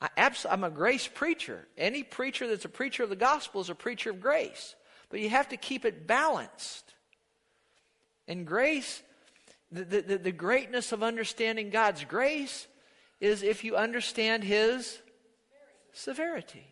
[0.00, 1.66] I abs- I'm a grace preacher.
[1.76, 4.74] Any preacher that's a preacher of the gospel is a preacher of grace.
[5.10, 6.91] But you have to keep it balanced.
[8.28, 9.02] And grace,
[9.70, 12.66] the, the, the greatness of understanding God's grace
[13.20, 14.98] is if you understand His
[15.92, 16.66] severity.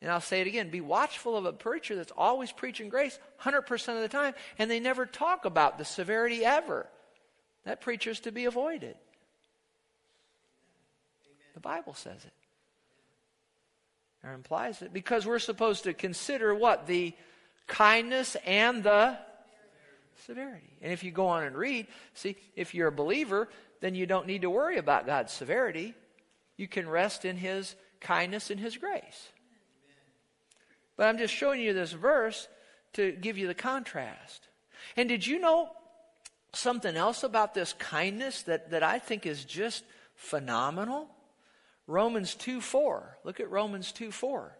[0.00, 3.88] And I'll say it again be watchful of a preacher that's always preaching grace 100%
[3.96, 6.86] of the time, and they never talk about the severity ever.
[7.64, 8.96] That preacher is to be avoided.
[11.54, 12.32] The Bible says it.
[14.22, 14.92] Or implies it.
[14.92, 16.86] Because we're supposed to consider what?
[16.86, 17.14] The
[17.66, 19.16] kindness and the
[20.26, 20.76] severity.
[20.82, 23.48] And if you go on and read, see, if you're a believer,
[23.80, 25.94] then you don't need to worry about God's severity.
[26.56, 29.28] You can rest in His kindness and His grace.
[30.96, 32.48] But I'm just showing you this verse
[32.94, 34.48] to give you the contrast.
[34.96, 35.70] And did you know
[36.52, 41.08] something else about this kindness that, that I think is just phenomenal?
[41.86, 43.18] Romans 2 4.
[43.24, 44.56] Look at Romans 2 4.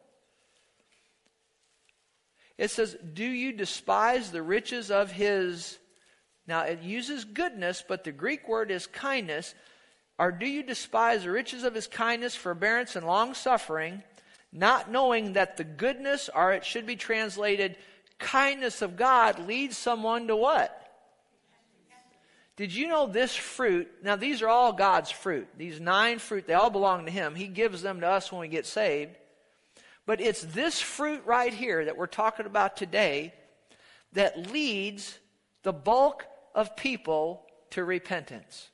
[2.56, 5.78] It says, Do you despise the riches of his.
[6.46, 9.54] Now, it uses goodness, but the Greek word is kindness.
[10.18, 14.02] Or do you despise the riches of his kindness, forbearance, and long suffering,
[14.52, 17.76] not knowing that the goodness, or it should be translated,
[18.18, 20.80] kindness of God, leads someone to what?
[22.56, 23.90] Did you know this fruit?
[24.04, 25.48] Now, these are all God's fruit.
[25.58, 27.34] These nine fruit, they all belong to Him.
[27.34, 29.16] He gives them to us when we get saved.
[30.06, 33.32] But it's this fruit right here that we're talking about today
[34.12, 35.18] that leads
[35.62, 38.68] the bulk of people to repentance.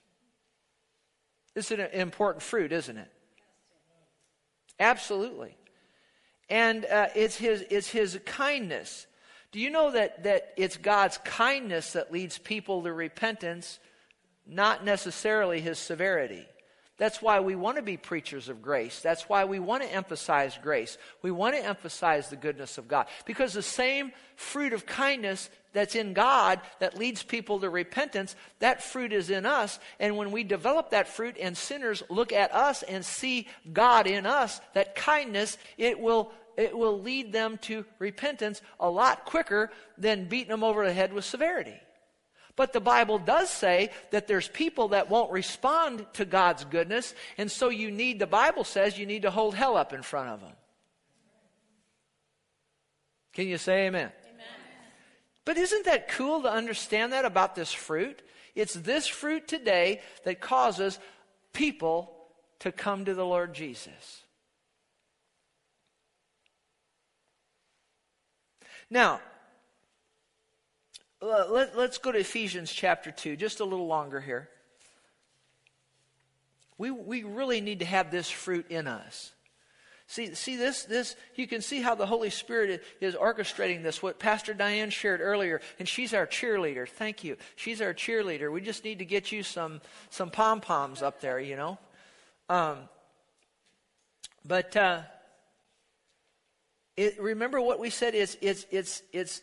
[1.55, 3.11] This is an important fruit, isn't it?
[4.79, 5.57] Absolutely.
[6.49, 9.07] And uh, it's, his, it's his kindness.
[9.53, 13.79] Do you know that, that it's God's kindness that leads people to repentance,
[14.47, 16.47] not necessarily his severity?
[17.01, 19.01] That's why we want to be preachers of grace.
[19.01, 20.99] That's why we want to emphasize grace.
[21.23, 23.07] We want to emphasize the goodness of God.
[23.25, 28.83] Because the same fruit of kindness that's in God that leads people to repentance, that
[28.83, 29.79] fruit is in us.
[29.99, 34.27] And when we develop that fruit and sinners look at us and see God in
[34.27, 40.27] us, that kindness, it will it will lead them to repentance a lot quicker than
[40.27, 41.81] beating them over the head with severity.
[42.57, 47.51] But the Bible does say that there's people that won't respond to God's goodness, and
[47.51, 50.41] so you need, the Bible says, you need to hold hell up in front of
[50.41, 50.53] them.
[53.33, 54.11] Can you say amen?
[54.27, 54.47] amen?
[55.45, 58.23] But isn't that cool to understand that about this fruit?
[58.55, 60.99] It's this fruit today that causes
[61.53, 62.13] people
[62.61, 64.23] to come to the Lord Jesus.
[68.91, 69.21] Now,
[71.21, 74.49] let, us go to Ephesians chapter 2, just a little longer here.
[76.79, 79.33] We, we really need to have this fruit in us.
[80.07, 84.19] See, see this, this, you can see how the Holy Spirit is orchestrating this, what
[84.19, 86.89] Pastor Diane shared earlier, and she's our cheerleader.
[86.89, 87.37] Thank you.
[87.55, 88.51] She's our cheerleader.
[88.51, 91.79] We just need to get you some, some pom-poms up there, you know.
[92.49, 92.79] Um,
[94.45, 95.03] but uh,
[96.97, 99.43] it, remember what we said is it's it's it's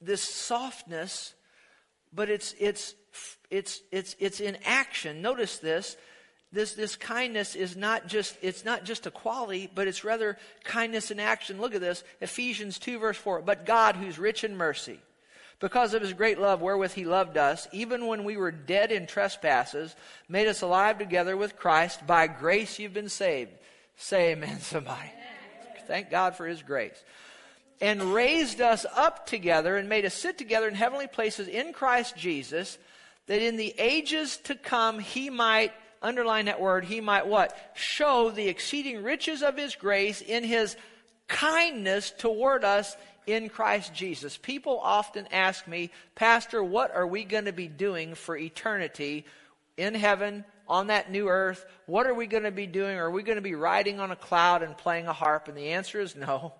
[0.00, 1.34] this softness,
[2.12, 2.94] but it's it's
[3.50, 5.22] it's it's it's in action.
[5.22, 5.96] Notice this.
[6.52, 11.12] This, this kindness is not just it's not just a quality but it's rather kindness
[11.12, 14.98] in action look at this ephesians 2 verse 4 but god who's rich in mercy
[15.60, 19.06] because of his great love wherewith he loved us, even when we were dead in
[19.06, 19.94] trespasses,
[20.28, 22.06] made us alive together with Christ.
[22.06, 23.52] By grace you've been saved.
[23.96, 25.12] Say amen, somebody.
[25.86, 27.04] Thank God for his grace.
[27.80, 32.16] And raised us up together and made us sit together in heavenly places in Christ
[32.16, 32.78] Jesus,
[33.26, 37.56] that in the ages to come he might, underline that word, he might what?
[37.74, 40.76] Show the exceeding riches of his grace in his
[41.26, 44.36] kindness toward us in Christ Jesus.
[44.36, 49.24] People often ask me, Pastor, what are we going to be doing for eternity
[49.76, 51.64] in heaven, on that new earth?
[51.86, 52.96] What are we going to be doing?
[52.96, 55.48] Are we going to be riding on a cloud and playing a harp?
[55.48, 56.52] And the answer is no.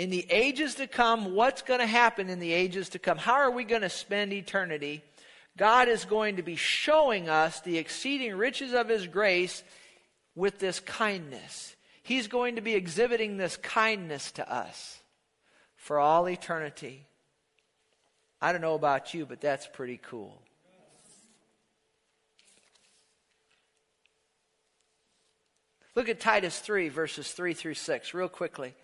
[0.00, 3.18] In the ages to come, what's going to happen in the ages to come?
[3.18, 5.04] How are we going to spend eternity?
[5.58, 9.62] God is going to be showing us the exceeding riches of His grace
[10.34, 11.76] with this kindness.
[12.02, 15.00] He's going to be exhibiting this kindness to us
[15.76, 17.04] for all eternity.
[18.40, 20.40] I don't know about you, but that's pretty cool.
[25.94, 28.74] Look at Titus 3, verses 3 through 6, real quickly.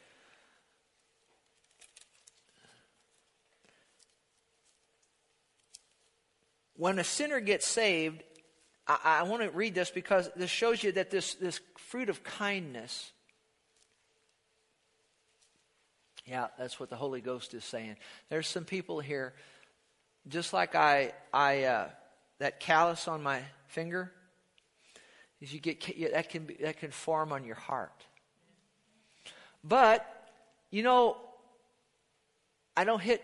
[6.76, 8.22] When a sinner gets saved,
[8.86, 12.22] I, I want to read this because this shows you that this, this fruit of
[12.22, 13.12] kindness
[16.26, 17.96] Yeah, that's what the Holy Ghost is saying.
[18.28, 19.32] There's some people here,
[20.26, 21.88] just like I, I uh,
[22.40, 24.12] that callus on my finger,
[25.40, 25.80] is you get
[26.12, 28.04] that can be, that can form on your heart.
[29.62, 30.04] But
[30.72, 31.16] you know,
[32.76, 33.22] I don't hit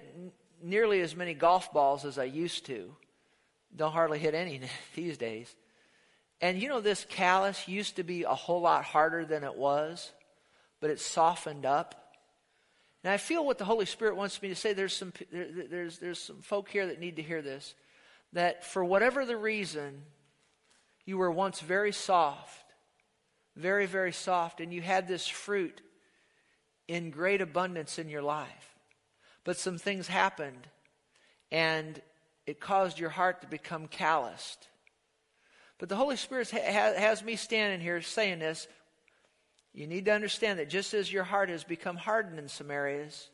[0.63, 2.95] nearly as many golf balls as I used to.
[3.75, 4.61] Don't hardly hit any
[4.95, 5.55] these days.
[6.41, 10.11] And you know, this callus used to be a whole lot harder than it was,
[10.81, 12.17] but it's softened up.
[13.05, 14.73] And I feel what the Holy Spirit wants me to say.
[14.73, 17.75] There's some, there, there's, there's some folk here that need to hear this.
[18.33, 20.03] That for whatever the reason,
[21.05, 22.65] you were once very soft,
[23.57, 25.81] very, very soft, and you had this fruit
[26.89, 28.77] in great abundance in your life.
[29.45, 30.69] But some things happened,
[31.51, 32.01] and
[32.47, 34.69] it caused your heart to become calloused.
[35.79, 38.69] But the Holy Spirit has me standing here saying this
[39.75, 43.31] you need to understand that just as your heart has become hardened in some areas,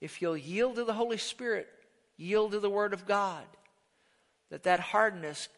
[0.00, 1.66] if you'll yield to the Holy Spirit,
[2.16, 3.44] yield to the Word of God,
[4.50, 5.48] that that hardness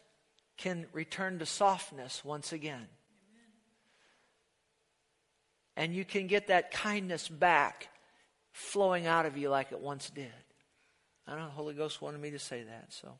[0.56, 2.88] can return to softness once again.
[5.76, 7.88] And you can get that kindness back
[8.52, 10.32] flowing out of you like it once did.
[11.26, 13.18] I know the Holy Ghost wanted me to say that, so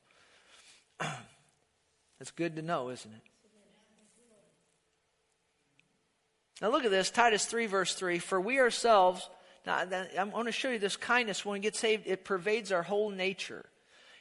[2.20, 3.22] it's good to know, isn't it?
[6.60, 8.18] Now look at this, Titus 3, verse 3.
[8.18, 9.28] For we ourselves,
[9.66, 9.84] now
[10.18, 11.44] I'm going to show you this kindness.
[11.44, 13.64] When we get saved, it pervades our whole nature.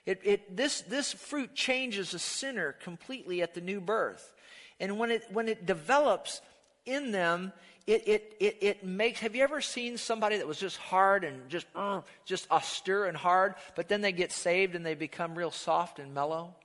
[0.06, 4.34] It, it, this, this fruit changes a sinner completely at the new birth.
[4.80, 6.42] And when it, when it develops
[6.86, 7.54] in them,
[7.92, 11.50] it, it, it, it makes, have you ever seen somebody that was just hard and
[11.50, 15.52] just, uh, just austere and hard, but then they get saved and they become real
[15.52, 16.56] soft and mellow?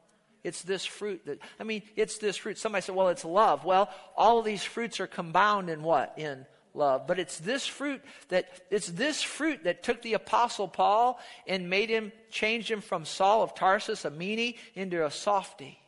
[0.44, 2.58] It's this fruit that, I mean, it's this fruit.
[2.58, 3.64] Somebody said, well, it's love.
[3.64, 6.14] Well, all these fruits are combined in what?
[6.16, 7.08] In love.
[7.08, 11.90] But it's this fruit that, it's this fruit that took the apostle Paul and made
[11.90, 15.80] him, changed him from Saul of Tarsus, a meanie, into a softy.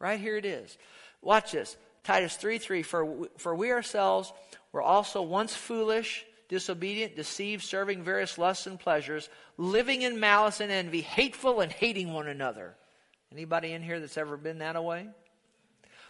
[0.00, 0.76] Right here it is.
[1.22, 1.76] Watch this.
[2.06, 4.32] Titus 3 3 for, for we ourselves
[4.70, 10.70] were also once foolish, disobedient, deceived, serving various lusts and pleasures, living in malice and
[10.70, 12.76] envy, hateful and hating one another.
[13.32, 15.08] Anybody in here that's ever been that way?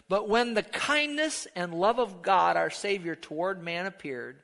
[0.07, 4.37] But when the kindness and love of God, our Savior, toward man appeared,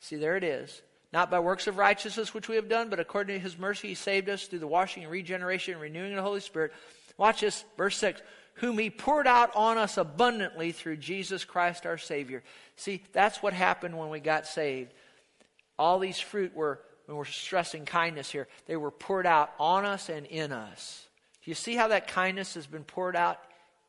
[0.00, 0.80] see, there it is.
[1.12, 3.94] Not by works of righteousness which we have done, but according to his mercy, he
[3.94, 6.72] saved us through the washing and regeneration and renewing of the Holy Spirit.
[7.18, 8.22] Watch this, verse 6
[8.54, 12.42] whom he poured out on us abundantly through Jesus Christ our Savior.
[12.76, 14.92] See, that's what happened when we got saved.
[15.78, 20.08] All these fruit were, when we're stressing kindness here, they were poured out on us
[20.08, 21.06] and in us.
[21.44, 23.40] Do you see how that kindness has been poured out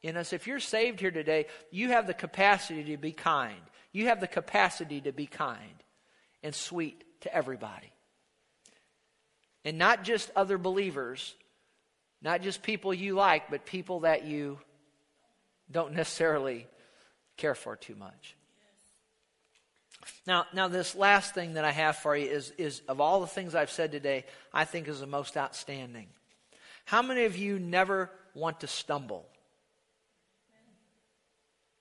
[0.01, 0.33] in us?
[0.33, 3.61] If you're saved here today, you have the capacity to be kind.
[3.91, 5.83] You have the capacity to be kind
[6.43, 7.91] and sweet to everybody.
[9.63, 11.33] And not just other believers,
[12.25, 14.57] Not just people you like, but people that you
[15.71, 16.65] don't necessarily
[17.37, 18.35] care for too much.
[20.25, 23.27] Now, now this last thing that I have for you is, is of all the
[23.27, 26.07] things I've said today, I think is the most outstanding.
[26.85, 29.27] How many of you never want to stumble?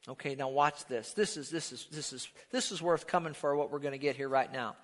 [0.06, 1.14] Okay, now watch this.
[1.14, 3.98] This is this is this is this is worth coming for what we're going to
[3.98, 4.76] get here right now.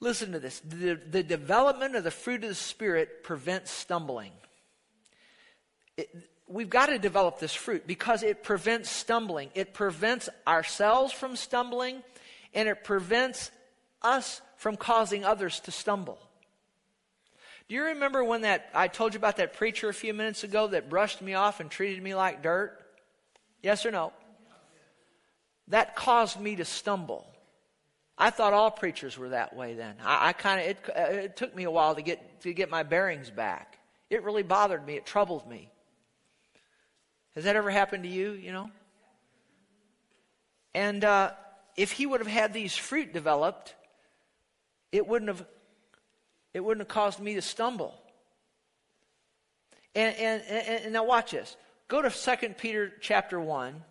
[0.00, 0.60] Listen to this.
[0.60, 4.32] The, the development of the fruit of the Spirit prevents stumbling.
[5.96, 6.08] It,
[6.46, 9.50] we've got to develop this fruit because it prevents stumbling.
[9.54, 12.02] It prevents ourselves from stumbling,
[12.54, 13.50] and it prevents
[14.02, 16.18] us from causing others to stumble.
[17.68, 20.68] Do you remember when that I told you about that preacher a few minutes ago
[20.68, 22.80] that brushed me off and treated me like dirt?
[23.62, 24.12] Yes or no?
[25.68, 27.26] That caused me to stumble.
[28.18, 29.94] I thought all preachers were that way then.
[30.04, 32.68] I, I kind of, it, uh, it took me a while to get, to get
[32.68, 33.78] my bearings back.
[34.10, 34.96] It really bothered me.
[34.96, 35.70] It troubled me.
[37.36, 38.70] Has that ever happened to you, you know?
[40.74, 41.30] And uh,
[41.76, 43.74] if he would have had these fruit developed,
[44.90, 45.46] it wouldn't have,
[46.52, 47.94] it wouldn't have caused me to stumble.
[49.94, 51.56] And, and, and, and now watch this.
[51.86, 53.82] Go to 2 Peter chapter 1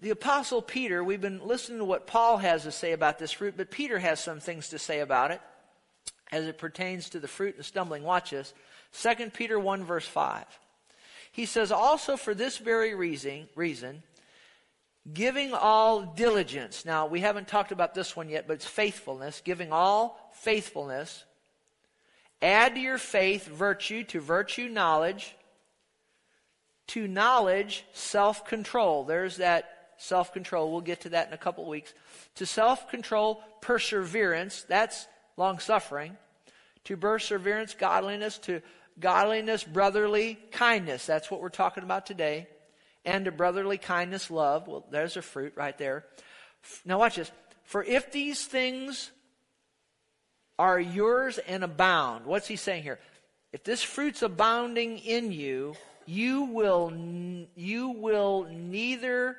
[0.00, 3.54] the Apostle Peter, we've been listening to what Paul has to say about this fruit,
[3.56, 5.40] but Peter has some things to say about it
[6.30, 8.02] as it pertains to the fruit and stumbling.
[8.02, 8.52] Watch this.
[9.00, 10.44] 2 Peter 1, verse 5.
[11.32, 14.02] He says, Also for this very reason, reason,
[15.12, 16.84] giving all diligence.
[16.84, 19.40] Now, we haven't talked about this one yet, but it's faithfulness.
[19.44, 21.24] Giving all faithfulness.
[22.42, 25.36] Add to your faith virtue, to virtue knowledge,
[26.88, 29.04] to knowledge self control.
[29.04, 30.70] There's that self control.
[30.70, 31.92] We'll get to that in a couple of weeks.
[32.36, 34.62] To self control, perseverance.
[34.62, 36.16] That's long suffering.
[36.84, 38.38] To perseverance, godliness.
[38.38, 38.62] To
[38.98, 41.06] godliness, brotherly kindness.
[41.06, 42.48] That's what we're talking about today.
[43.04, 44.66] And to brotherly kindness, love.
[44.66, 46.04] Well, there's a fruit right there.
[46.84, 47.30] Now, watch this.
[47.64, 49.10] For if these things
[50.58, 52.98] are yours and abound, what's he saying here?
[53.52, 55.74] If this fruit's abounding in you,
[56.06, 56.92] you will,
[57.54, 59.38] you will neither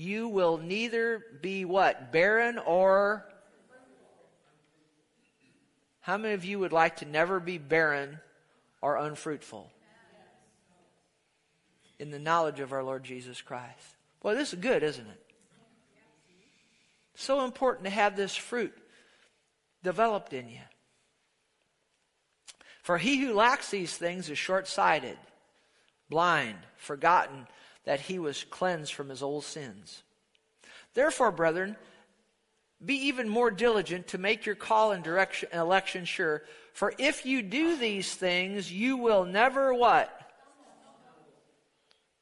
[0.00, 2.10] you will neither be what?
[2.10, 3.26] Barren or.
[6.00, 8.18] How many of you would like to never be barren
[8.80, 9.70] or unfruitful?
[11.98, 13.94] In the knowledge of our Lord Jesus Christ.
[14.22, 15.26] Well, this is good, isn't it?
[17.14, 18.72] So important to have this fruit
[19.82, 20.62] developed in you.
[22.82, 25.18] For he who lacks these things is short sighted,
[26.08, 27.46] blind, forgotten
[27.90, 30.04] that he was cleansed from his old sins.
[30.94, 31.74] Therefore, brethren,
[32.84, 36.44] be even more diligent to make your call and direction, election sure.
[36.72, 40.08] For if you do these things, you will never what?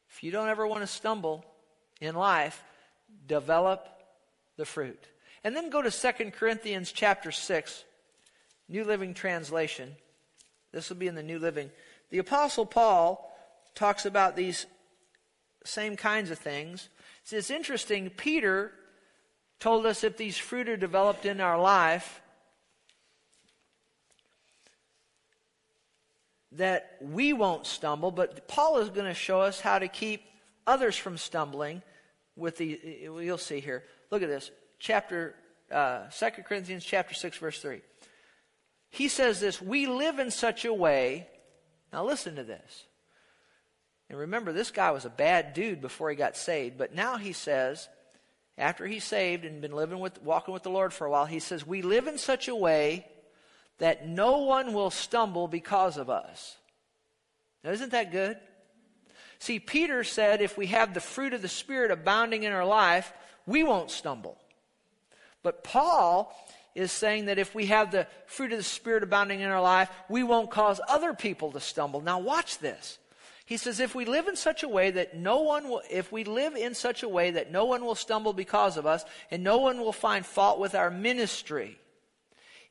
[0.09, 1.45] If you don't ever want to stumble
[2.01, 2.65] in life,
[3.27, 3.87] develop
[4.57, 5.05] the fruit.
[5.45, 7.85] And then go to 2 Corinthians chapter 6,
[8.71, 9.97] New Living Translation.
[10.73, 11.71] This will be in the New Living.
[12.09, 13.31] The Apostle Paul
[13.75, 14.65] talks about these
[15.65, 16.89] same kinds of things.
[17.31, 18.73] It's interesting, Peter
[19.61, 22.21] told us if these fruit are developed in our life,
[26.53, 30.23] that we won't stumble, but Paul is going to show us how to keep
[30.67, 31.83] others from stumbling
[32.37, 33.85] with the, you'll see here.
[34.11, 34.51] Look at this.
[34.79, 35.35] Chapter,
[35.71, 37.81] uh, 2 Corinthians chapter 6, verse 3.
[38.91, 41.27] He says this, we live in such a way,
[41.93, 42.85] now listen to this.
[44.11, 47.33] And remember, this guy was a bad dude before he got saved, but now he
[47.33, 47.89] says,
[48.57, 51.41] after he's saved and been living with, walking with the Lord for a while, he
[51.41, 53.07] says, We live in such a way
[53.79, 56.57] that no one will stumble because of us.
[57.63, 58.39] Now, isn't that good?
[59.39, 63.13] See, Peter said if we have the fruit of the Spirit abounding in our life,
[63.47, 64.39] we won't stumble.
[65.43, 66.35] But Paul
[66.75, 69.91] is saying that if we have the fruit of the Spirit abounding in our life,
[70.09, 72.01] we won't cause other people to stumble.
[72.01, 72.99] Now, watch this.
[73.49, 76.23] He says, if we live in such a way that no one will, if we
[76.23, 79.57] live in such a way that no one will stumble because of us and no
[79.57, 81.79] one will find fault with our ministry,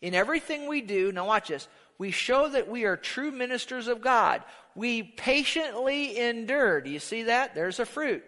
[0.01, 1.67] in everything we do, now watch this,
[1.97, 4.43] we show that we are true ministers of God.
[4.75, 6.80] We patiently endure.
[6.82, 7.55] Do you see that?
[7.55, 8.23] There's a fruit.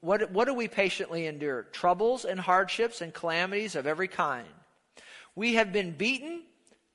[0.00, 1.64] What, what do we patiently endure?
[1.64, 4.48] Troubles and hardships and calamities of every kind.
[5.36, 6.44] We have been beaten,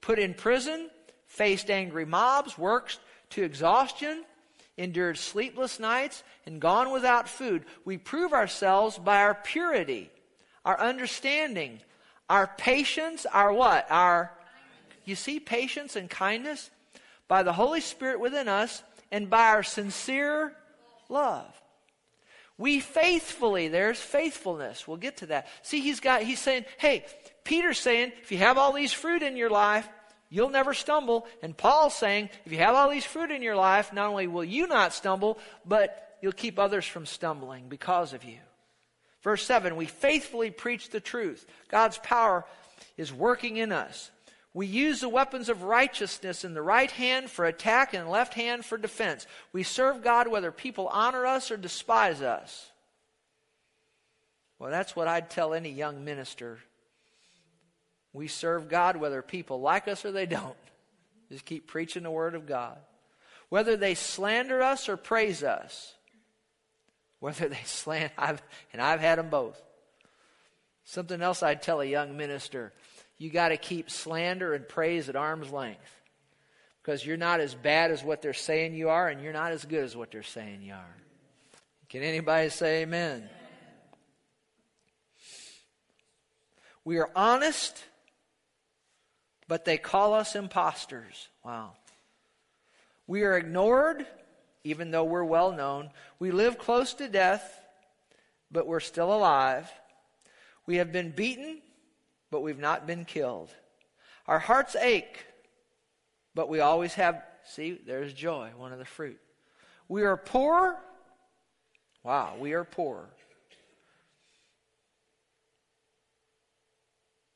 [0.01, 0.89] put in prison,
[1.27, 2.97] faced angry mobs, worked
[3.33, 4.25] to exhaustion,
[4.77, 7.63] endured sleepless nights, and gone without food.
[7.85, 10.09] We prove ourselves by our purity,
[10.65, 11.79] our understanding,
[12.29, 13.85] our patience, our what?
[13.91, 14.31] Our,
[15.05, 16.71] you see, patience and kindness.
[17.27, 20.53] by the Holy Spirit within us and by our sincere
[21.09, 21.45] love.
[22.57, 24.87] We faithfully, there's faithfulness.
[24.87, 25.47] We'll get to that.
[25.63, 27.05] See, he's got, he's saying, hey,
[27.43, 29.89] Peter's saying, if you have all these fruit in your life,
[30.33, 31.27] you'll never stumble.
[31.43, 34.43] And Paul's saying, if you have all these fruit in your life, not only will
[34.43, 38.39] you not stumble, but you'll keep others from stumbling because of you.
[39.21, 41.45] Verse 7 We faithfully preach the truth.
[41.69, 42.45] God's power
[42.97, 44.09] is working in us.
[44.55, 48.65] We use the weapons of righteousness in the right hand for attack and left hand
[48.65, 49.27] for defense.
[49.51, 52.71] We serve God whether people honor us or despise us.
[54.57, 56.59] Well, that's what I'd tell any young minister.
[58.13, 60.55] We serve God whether people like us or they don't.
[61.29, 62.77] Just keep preaching the Word of God.
[63.49, 65.93] Whether they slander us or praise us.
[67.19, 68.41] Whether they slander, I've,
[68.71, 69.61] and I've had them both.
[70.85, 72.73] Something else I'd tell a young minister
[73.17, 76.01] you got to keep slander and praise at arm's length
[76.81, 79.63] because you're not as bad as what they're saying you are, and you're not as
[79.63, 80.95] good as what they're saying you are.
[81.87, 83.29] Can anybody say amen?
[86.83, 87.81] We are honest,
[89.47, 91.29] but they call us imposters.
[91.43, 91.73] Wow.
[93.07, 94.05] We are ignored,
[94.63, 95.89] even though we're well known.
[96.19, 97.61] We live close to death,
[98.51, 99.69] but we're still alive.
[100.65, 101.61] We have been beaten,
[102.31, 103.49] but we've not been killed.
[104.27, 105.25] Our hearts ache,
[106.33, 109.19] but we always have, see, there's joy, one of the fruit.
[109.89, 110.79] We are poor.
[112.03, 113.09] Wow, we are poor.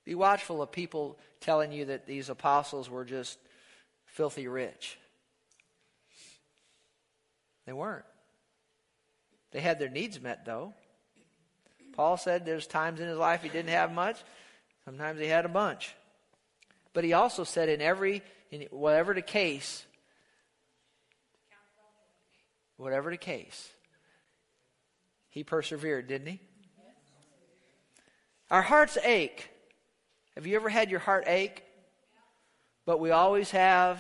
[0.06, 3.38] Be watchful of people telling you that these apostles were just
[4.06, 4.98] filthy rich.
[7.66, 8.06] They weren't.
[9.52, 10.74] They had their needs met, though.
[11.94, 14.18] Paul said there's times in his life he didn't have much.
[14.86, 15.96] Sometimes he had a bunch.
[16.94, 18.22] But he also said, in every,
[18.52, 19.86] in whatever the case,
[22.78, 23.70] whatever the case,
[25.30, 26.40] he persevered, didn't he?
[28.50, 29.50] Our hearts ache.
[30.38, 31.64] Have you ever had your heart ache?
[32.86, 34.00] But we always have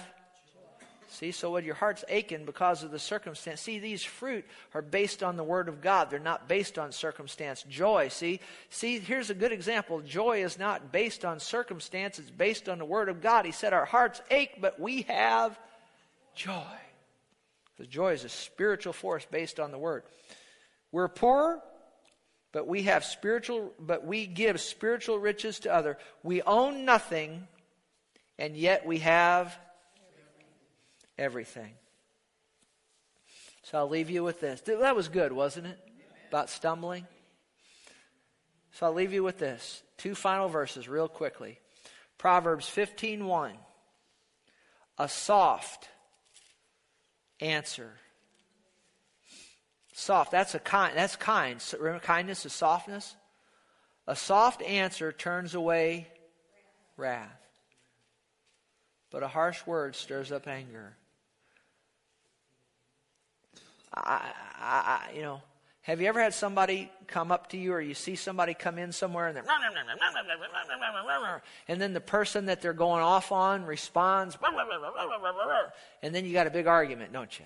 [1.09, 5.23] See, so when your heart's aching because of the circumstance, see, these fruit are based
[5.23, 6.11] on the Word of God.
[6.11, 7.63] They're not based on circumstance.
[7.63, 10.01] Joy, see, see, here's a good example.
[10.01, 13.45] Joy is not based on circumstance, it's based on the Word of God.
[13.45, 15.57] He said, Our hearts ache, but we have
[16.35, 16.61] joy.
[17.75, 20.03] Because joy is a spiritual force based on the Word.
[20.91, 21.63] We're poor,
[22.51, 25.97] but we have spiritual, but we give spiritual riches to other.
[26.23, 27.47] We own nothing,
[28.39, 29.57] and yet we have
[31.17, 31.73] everything.
[33.63, 34.61] So I'll leave you with this.
[34.61, 35.79] That was good, wasn't it?
[36.29, 37.05] About stumbling.
[38.71, 39.83] So I'll leave you with this.
[39.97, 41.59] Two final verses real quickly.
[42.17, 43.57] Proverbs 15:1.
[44.97, 45.89] A soft
[47.39, 47.99] answer.
[49.99, 51.59] Soft, that's a kind that's kind.
[51.79, 53.15] Remember kindness is softness?
[54.05, 56.07] A soft answer turns away
[56.97, 57.41] wrath.
[59.09, 60.95] But a harsh word stirs up anger.
[63.91, 64.31] I,
[64.61, 65.41] I, you know,
[65.81, 68.91] have you ever had somebody come up to you or you see somebody come in
[68.91, 69.37] somewhere and,
[71.69, 74.35] and then the person that they're going off on responds
[76.03, 77.45] and then you got a big argument, don't you?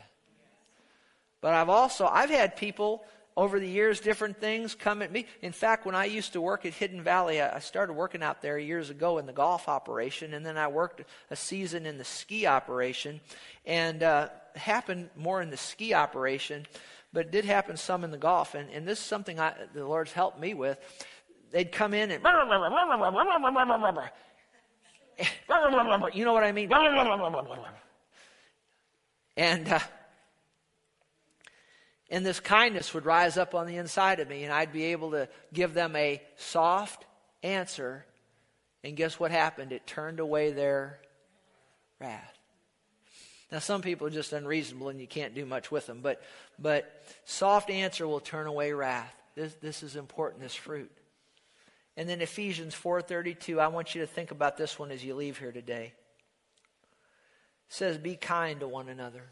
[1.41, 3.03] But I've also, I've had people
[3.37, 5.25] over the years, different things come at me.
[5.41, 8.57] In fact, when I used to work at Hidden Valley, I started working out there
[8.57, 12.45] years ago in the golf operation, and then I worked a season in the ski
[12.45, 13.21] operation,
[13.65, 16.67] and uh, happened more in the ski operation,
[17.13, 18.53] but it did happen some in the golf.
[18.53, 20.77] And, and this is something I, the Lord's helped me with.
[21.51, 22.23] They'd come in and
[26.13, 26.69] you know what I mean?
[29.37, 29.79] And uh,
[32.11, 35.11] and this kindness would rise up on the inside of me, and I'd be able
[35.11, 37.05] to give them a soft
[37.41, 38.05] answer.
[38.83, 39.71] And guess what happened?
[39.71, 40.99] It turned away their
[41.99, 42.37] wrath.
[43.49, 46.21] Now, some people are just unreasonable and you can't do much with them, but,
[46.59, 49.13] but soft answer will turn away wrath.
[49.35, 50.91] This, this is important, this fruit.
[51.97, 55.37] And then Ephesians 4.32, I want you to think about this one as you leave
[55.37, 55.93] here today.
[57.67, 59.23] It says, be kind to one another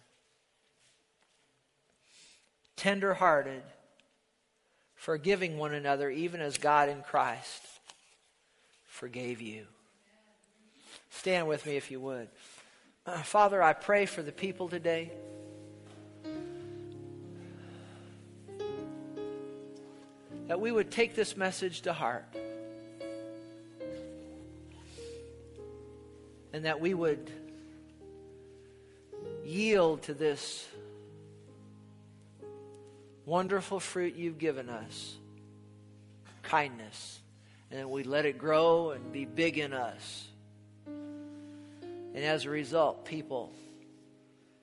[2.79, 3.61] tenderhearted,
[4.95, 7.61] forgiving one another, even as God in Christ
[8.85, 9.65] forgave you.
[11.09, 12.29] Stand with me if you would.
[13.05, 15.11] Uh, Father, I pray for the people today.
[20.47, 22.25] That we would take this message to heart.
[26.53, 27.29] And that we would
[29.43, 30.65] yield to this
[33.29, 35.15] wonderful fruit you've given us
[36.41, 37.19] kindness.
[37.71, 40.27] And we let it grow and be big in us.
[40.87, 43.53] And as a result, people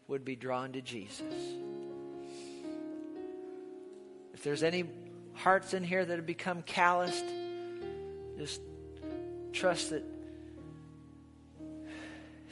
[0.09, 1.23] would be drawn to Jesus.
[4.35, 4.85] If there's any
[5.35, 7.25] hearts in here that have become calloused,
[8.37, 8.61] just
[9.53, 10.05] trust that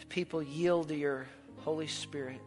[0.08, 1.26] people yield to your
[1.58, 2.40] Holy Spirit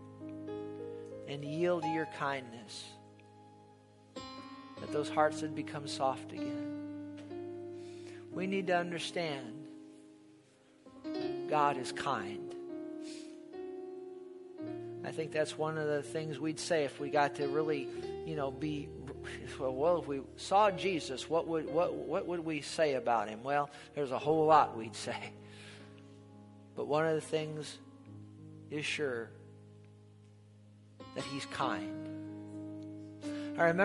[1.28, 2.86] and yield to your kindness,
[4.80, 6.68] that those hearts would become soft again.
[8.32, 9.68] We need to understand
[11.50, 12.54] God is kind.
[15.06, 17.88] I think that's one of the things we'd say if we got to really,
[18.26, 18.90] you know, be
[19.58, 20.00] well.
[20.00, 23.42] If we saw Jesus, what would what what would we say about him?
[23.42, 25.18] Well, there's a whole lot we'd say.
[26.76, 27.78] But one of the things
[28.70, 29.30] is sure
[31.16, 31.94] that he's kind.
[33.58, 33.74] I remember.